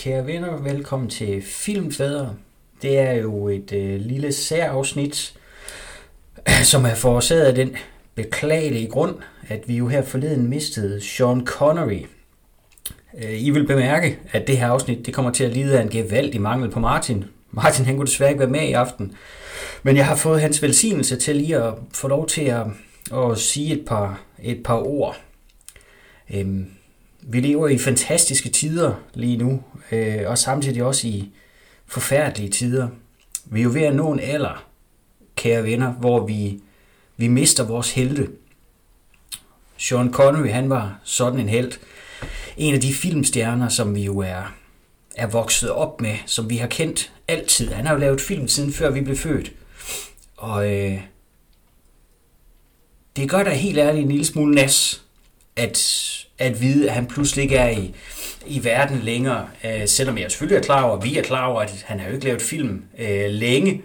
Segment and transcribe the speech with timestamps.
[0.00, 2.34] Kære venner, velkommen til Filmfædre.
[2.82, 5.34] Det er jo et øh, lille særafsnit,
[6.72, 7.76] som er forårsaget af den
[8.14, 9.16] beklagelige grund,
[9.48, 12.06] at vi jo her forleden mistede Sean Connery.
[13.24, 15.88] Øh, I vil bemærke, at det her afsnit det kommer til at lide af en
[15.88, 17.24] gevaldig mangel på Martin.
[17.50, 19.14] Martin han kunne desværre ikke være med i aften,
[19.82, 22.66] men jeg har fået hans velsignelse til lige at få lov til at,
[23.14, 25.16] at sige et par, et par ord.
[26.34, 26.70] Øhm,
[27.22, 31.30] vi lever i fantastiske tider lige nu, øh, og samtidig også i
[31.86, 32.88] forfærdelige tider.
[33.44, 34.66] Vi er jo ved at nå en alder,
[35.36, 36.60] kære venner, hvor vi,
[37.16, 38.28] vi mister vores helte.
[39.76, 41.72] Sean Connery, han var sådan en held.
[42.56, 44.54] En af de filmstjerner, som vi jo er,
[45.16, 47.72] er vokset op med, som vi har kendt altid.
[47.72, 49.52] Han har jo lavet film siden før vi blev født.
[50.36, 51.00] Og øh,
[53.16, 55.02] det gør da helt ærligt en lille smule nas,
[55.56, 55.78] at,
[56.40, 57.94] at vide, at han pludselig ikke er i,
[58.46, 59.48] i verden længere.
[59.64, 62.08] Øh, selvom jeg selvfølgelig er klar over, at vi er klar over, at han har
[62.08, 63.82] jo ikke lavet film øh, længe.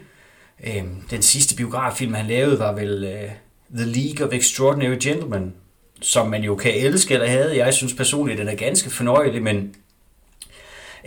[0.67, 3.29] Øh, den sidste biograffilm, han lavede, var vel øh,
[3.75, 5.53] The League of Extraordinary Gentlemen,
[6.01, 7.57] som man jo kan elske eller have.
[7.57, 9.75] Jeg synes personligt, den er ganske fornøjelig, men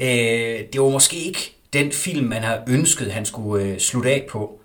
[0.01, 4.27] øh, det var måske ikke den film, man har ønsket, han skulle øh, slutte af
[4.31, 4.61] på.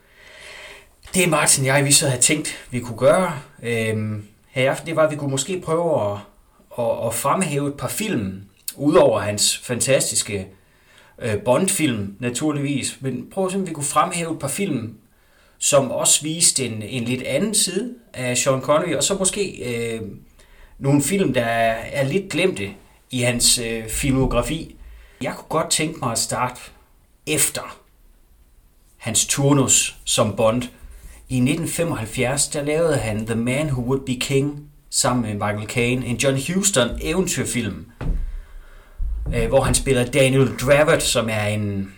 [1.14, 4.88] Det Martin og jeg, vi så havde tænkt, vi kunne gøre øh, her i aften,
[4.88, 6.18] det var, at vi kunne måske prøve at,
[6.80, 8.42] at, at fremhæve et par film,
[8.76, 10.48] udover hans fantastiske
[11.20, 14.98] øh, Bond-film naturligvis, men prøv at se, om vi kunne fremhæve et par film,
[15.58, 20.02] som også viste en, en lidt anden side af Sean Connery, og så måske øh,
[20.80, 22.70] nogle film, der er, er lidt glemte
[23.12, 24.76] i hans øh, filmografi.
[25.22, 26.62] Jeg kunne godt tænke mig at starte
[27.28, 27.78] efter
[28.98, 30.64] hans turnus som Bond.
[31.30, 36.06] I 1975, der lavede han The Man Who Would Be King sammen med Michael Caine,
[36.06, 37.86] en John Huston eventyrfilm,
[39.36, 41.94] øh, hvor han spiller Daniel Dravert, som er en,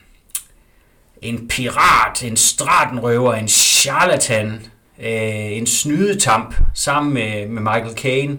[1.22, 4.47] en pirat, en stratenrøver, en charlatan,
[5.00, 8.38] øh, en snydetamp sammen med, med Michael Caine.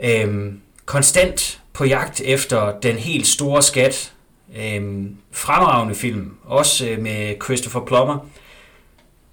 [0.00, 0.52] Øh,
[0.84, 4.12] konstant på jagt efter den helt store skat.
[4.56, 8.18] Øh, fremragende film, også øh, med Christopher Plummer.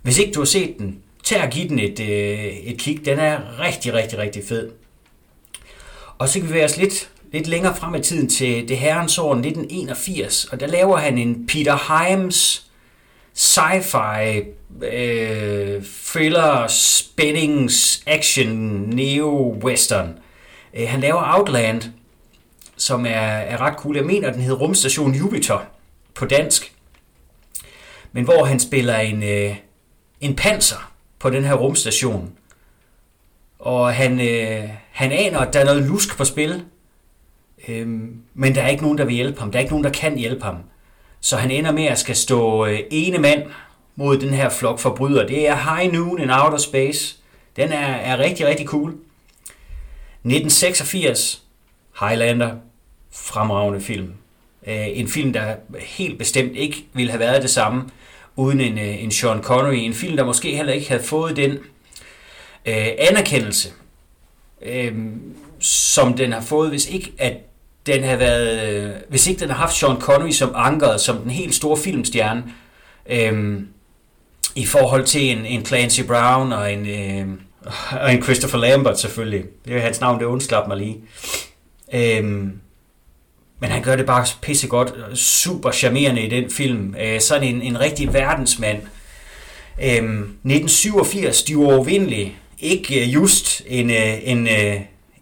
[0.02, 3.06] Hvis ikke du har set den, tag og giv den et, øh, et kig.
[3.06, 4.72] Den er rigtig, rigtig, rigtig fed.
[6.18, 9.18] Og så kan vi være os lidt, lidt længere frem i tiden til det herrens
[9.18, 12.66] år 1981, og der laver han en Peter Himes
[13.38, 14.46] sci-fi
[14.86, 18.50] øh, thriller, spændings, action,
[18.96, 20.08] neo-western.
[20.74, 21.82] Øh, han laver Outland,
[22.78, 23.96] som er, er ret cool.
[23.96, 25.60] Jeg mener, den hedder Rumstation Jupiter
[26.14, 26.74] på dansk.
[28.12, 29.56] Men hvor han spiller en, øh,
[30.22, 30.93] en panser
[31.24, 32.32] på den her rumstation.
[33.60, 36.64] Og han, øh, han aner, at der er noget lusk på spil.
[37.68, 37.88] øh,
[38.34, 39.52] men der er ikke nogen, der vil hjælpe ham.
[39.52, 40.58] Der er ikke nogen, der kan hjælpe ham.
[41.22, 43.44] Så han ender med at skal stå øh, ene mand
[43.96, 45.28] mod den her flok forbrydere.
[45.28, 47.16] Det er High Noon in Outer Space.
[47.56, 48.90] Den er, er rigtig, rigtig cool.
[48.90, 51.42] 1986,
[52.00, 52.56] Highlander,
[53.12, 54.14] fremragende film.
[54.68, 57.90] Øh, en film, der helt bestemt ikke ville have været det samme
[58.36, 59.76] uden en, øh, en Sean Connery.
[59.76, 61.52] En film, der måske heller ikke havde fået den
[62.66, 63.70] øh, anerkendelse,
[64.62, 64.94] øh,
[65.60, 67.34] som den har fået, hvis ikke at
[67.86, 71.32] den har været, øh, hvis ikke den har haft Sean Connery som ankeret, som den
[71.32, 72.44] helt store filmstjerne,
[73.10, 73.62] øh,
[74.56, 77.28] i forhold til en, en Clancy Brown og en, øh,
[78.02, 79.44] og en Christopher Lambert selvfølgelig.
[79.66, 80.98] Det er hans navn, det undslap mig lige.
[81.94, 82.48] Øh,
[83.64, 86.96] men han gør det bare pissegodt, øh, super charmerende i den film.
[87.00, 88.78] Øh, sådan en, en rigtig verdensmand.
[89.82, 92.36] Øh, 1987, De uovervindelige.
[92.60, 94.48] Ikke øh, just en, øh, en,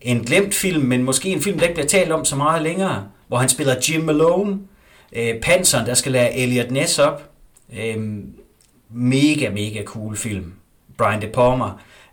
[0.02, 3.08] en glemt film, men måske en film, der ikke bliver talt om så meget længere.
[3.28, 4.60] Hvor han spiller Jim Malone.
[5.14, 7.30] Øh, Panseren, der skal lære Elliot Ness op.
[7.80, 7.98] Øh,
[8.90, 10.54] mega, mega cool film.
[10.98, 11.66] Brian De Palma.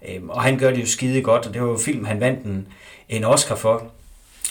[0.08, 2.44] Øh, og han gør det jo skide godt, og det var jo film, han vandt
[2.44, 2.66] en,
[3.08, 3.92] en Oscar for.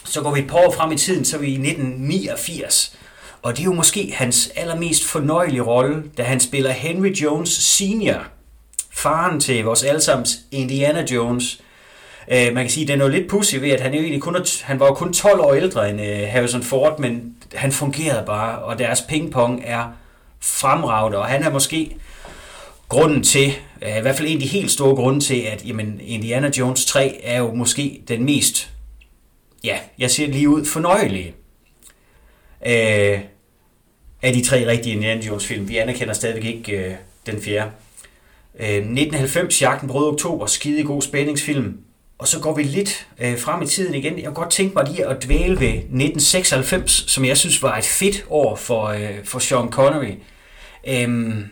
[0.09, 2.98] Så går vi et par år frem i tiden, så er vi i 1989.
[3.42, 8.24] Og det er jo måske hans allermest fornøjelige rolle, da han spiller Henry Jones Senior,
[8.92, 11.62] faren til vores allesammens Indiana Jones.
[12.27, 14.21] Uh, man kan sige, at det er noget lidt pussy ved, at han, jo egentlig
[14.21, 17.71] kun er, han var jo kun 12 år ældre end uh, Harrison Ford, men han
[17.71, 19.83] fungerede bare, og deres pingpong er
[20.39, 21.95] fremragende, og han er måske
[22.89, 26.01] grunden til, uh, i hvert fald en af de helt store grunde til, at jamen,
[26.04, 28.69] Indiana Jones 3 er jo måske den mest
[29.68, 31.36] ja, jeg ser lige ud fornøjelige
[32.66, 33.19] øh,
[34.22, 35.69] af de tre rigtige Indiana Jones film.
[35.69, 37.72] Vi anerkender stadigvæk ikke øh, den fjerde.
[38.60, 41.80] Øh, 1990, Jagten brød oktober, skide god spændingsfilm.
[42.18, 44.18] og så går vi lidt øh, frem i tiden igen.
[44.18, 47.86] Jeg kunne godt tænke mig lige at dvæle ved 1996, som jeg synes var et
[47.86, 50.14] fedt år for, øh, for Sean Connery.
[50.88, 51.46] Øhm,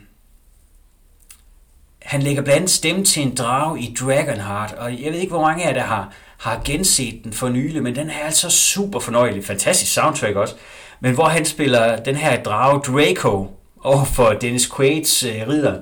[2.01, 5.41] han lægger blandt andet stemme til en drage i Dragonheart, og jeg ved ikke, hvor
[5.41, 8.99] mange af jer, der har, har genset den for nylig, men den er altså super
[8.99, 9.45] fornøjelig.
[9.45, 10.55] Fantastisk soundtrack også.
[10.99, 13.47] Men hvor han spiller den her drage Draco
[13.83, 15.79] over for Dennis Quaid's øh, ridder.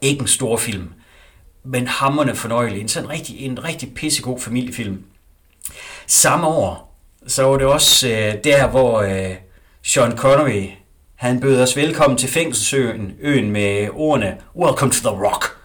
[0.00, 0.88] Ikke en stor film,
[1.64, 2.80] men hammerne fornøjelig.
[2.80, 5.04] En sådan rigtig, en rigtig pissegod familiefilm.
[6.06, 9.34] Samme år, så var det også øh, der, hvor øh,
[9.82, 10.66] Sean Connery,
[11.14, 15.55] han bød os velkommen til fængselsøen øen med ordene Welcome to the Rock.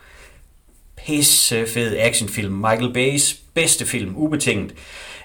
[1.12, 2.54] Pisse fed actionfilm.
[2.54, 4.74] Michael Bay's bedste film, ubetinget.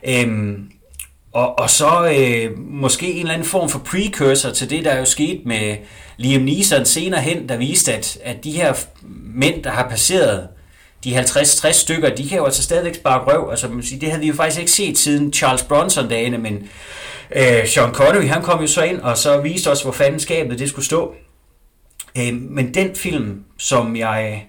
[0.09, 0.71] Øhm,
[1.33, 4.99] og, og så øh, måske en eller anden form for precursor til det, der er
[4.99, 5.77] jo sket med
[6.17, 8.75] Liam Neeson senere hen, der viste, at, at de her
[9.35, 10.49] mænd, der har passeret
[11.05, 13.51] de 50-60 stykker, de kan jo altså stadigvæk sparke røv.
[13.51, 16.69] Altså, man siger, det havde vi jo faktisk ikke set siden Charles Bronson-dagene, men
[17.37, 20.59] øh, Sean Connery, han kom jo så ind, og så viste os, hvor fanden skabet
[20.59, 21.15] det skulle stå.
[22.19, 24.47] Øh, men den film, som jeg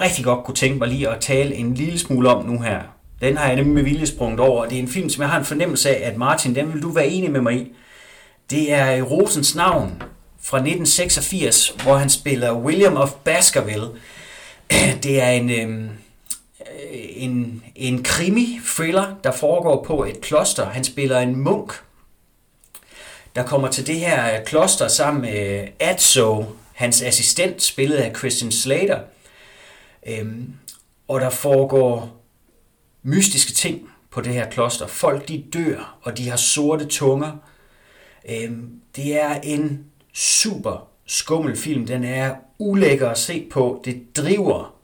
[0.00, 2.80] rigtig godt kunne tænke mig lige at tale en lille smule om nu her,
[3.22, 5.30] den har jeg nemlig med vilje sprunget over, og det er en film, som jeg
[5.30, 7.72] har en fornemmelse af, at Martin, den vil du være enig med mig i.
[8.50, 10.02] Det er Rosens navn
[10.42, 13.88] fra 1986, hvor han spiller William of Baskerville,
[15.02, 15.88] det er en, øhm,
[16.60, 20.66] øh, en, en krimi-thriller, der foregår på et kloster.
[20.66, 21.72] Han spiller en munk,
[23.36, 28.98] der kommer til det her kloster sammen med Atso, hans assistent, spillet af Christian Slater.
[30.06, 30.54] Øhm,
[31.08, 32.22] og der foregår
[33.02, 34.86] mystiske ting på det her kloster.
[34.86, 37.32] Folk de dør, og de har sorte tunger.
[38.28, 41.86] Øhm, det er en super skummel film.
[41.86, 43.82] Den er ulækker at se på.
[43.84, 44.74] Det driver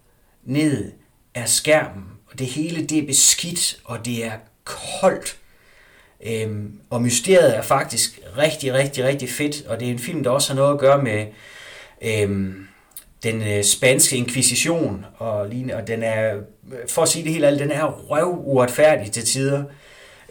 [0.45, 0.93] ned
[1.35, 4.33] af skærmen, og det hele det er beskidt, og det er
[4.65, 5.39] koldt.
[6.27, 10.31] Øhm, og mysteriet er faktisk rigtig, rigtig, rigtig fedt, og det er en film, der
[10.31, 11.27] også har noget at gøre med
[12.03, 12.69] øhm,
[13.23, 16.35] den øh, spanske inkvisition, og, lignende, og den er,
[16.89, 19.65] for at sige det helt alt, den er røv uretfærdig til tider.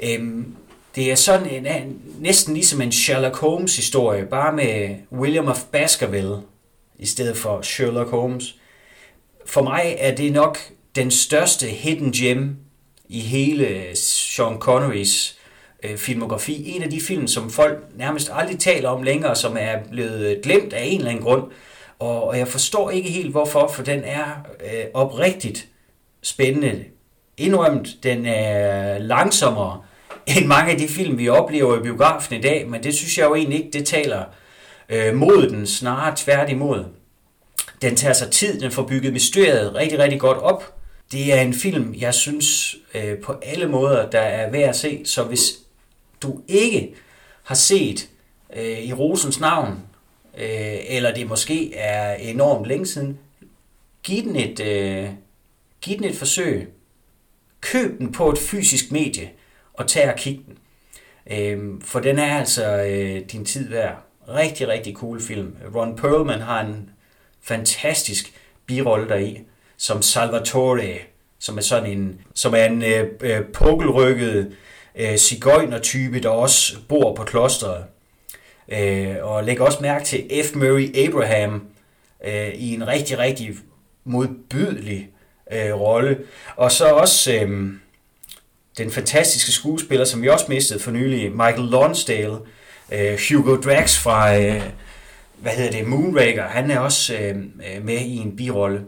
[0.04, 0.56] Øhm,
[0.96, 6.38] det er sådan en, næsten ligesom en Sherlock Holmes historie, bare med William of Baskerville
[7.00, 8.56] i stedet for Sherlock Holmes.
[9.46, 10.58] For mig er det nok
[10.96, 12.56] den største hidden gem
[13.10, 15.38] i hele Sean Connerys
[15.84, 16.72] øh, filmografi.
[16.76, 20.74] En af de film, som folk nærmest aldrig taler om længere, som er blevet glemt
[20.74, 21.44] af en eller anden grund.
[22.00, 24.26] Og, og jeg forstår ikke helt hvorfor, for den er
[24.64, 25.68] øh, oprigtigt
[26.22, 26.84] spændende.
[27.38, 29.82] Indrømt, den er langsommere
[30.28, 33.26] end mange af de film, vi oplever i biografen i dag, men det synes jeg
[33.26, 34.24] jo egentlig ikke, det taler
[34.90, 36.86] øh, mod den, snarere tværtimod.
[37.82, 40.74] Den tager sig tid, den får bygget mysteriet rigtig, rigtig godt op.
[41.12, 45.02] Det er en film, jeg synes øh, på alle måder, der er værd at se,
[45.06, 45.54] så hvis
[46.22, 46.96] du ikke
[47.44, 48.10] har set
[48.56, 49.80] øh, i Rosens navn,
[50.38, 53.20] øh, eller det måske er enormt længe siden,
[54.04, 55.10] giv den et, øh,
[55.82, 56.70] giv den et forsøg.
[57.62, 59.32] Køb den på et fysisk medie
[59.74, 60.58] og tag og kig den.
[61.32, 64.04] Øh, for den er altså øh, din tid værd.
[64.30, 65.56] Rigtig, rigtig cool film.
[65.76, 66.90] Ron Perlman har en
[67.42, 68.34] fantastisk
[68.66, 69.40] birolle deri,
[69.78, 70.98] som Salvatore,
[71.40, 74.56] som er sådan en, som er en øh, øh pukkelrykket
[74.96, 77.84] øh, cigøjner-type, der også bor på klosteret.
[78.70, 80.56] Øh, og læg også mærke til F.
[80.56, 81.62] Murray Abraham
[82.26, 83.56] øh, i en rigtig, rigtig
[84.04, 85.10] modbydelig
[85.52, 86.18] øh, rolle.
[86.56, 87.72] Og så også øh,
[88.78, 92.38] den fantastiske skuespiller, som vi også mistede for nylig, Michael Lonsdale,
[92.92, 94.64] øh, Hugo Drax fra, øh,
[95.38, 98.86] hvad hedder det, Moonraker, han er også øh, øh med i en birolle.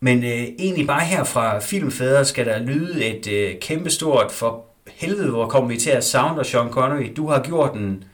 [0.00, 4.69] Men øh, egentlig bare her fra Filmfædre skal der lyde et øh, kæmpestort for
[5.00, 7.12] helvede, hvor kommer vi til at savne Sean Connery.
[7.16, 8.04] Du har gjort en,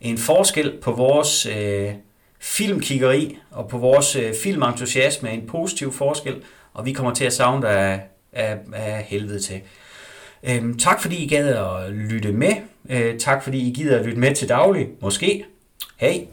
[0.00, 1.90] en forskel på vores øh,
[2.40, 6.42] filmkiggeri og på vores øh, filmentusiasme, en positiv forskel,
[6.74, 8.00] og vi kommer til at sounde af,
[8.32, 9.60] af, af helvede til.
[10.42, 12.52] Øhm, tak fordi I gad at lytte med.
[12.90, 14.88] Øh, tak fordi I gider at lytte med til daglig.
[15.00, 15.44] Måske.
[15.96, 16.26] Hej.